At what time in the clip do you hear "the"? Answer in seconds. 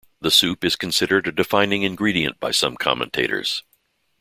0.19-0.31